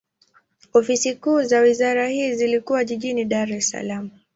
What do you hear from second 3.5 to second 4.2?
es Salaam.